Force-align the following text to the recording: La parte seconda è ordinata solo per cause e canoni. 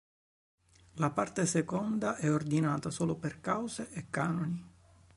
La 0.93 1.11
parte 1.11 1.45
seconda 1.45 2.15
è 2.15 2.33
ordinata 2.33 2.89
solo 2.89 3.13
per 3.17 3.39
cause 3.39 3.91
e 3.91 4.09
canoni. 4.09 4.69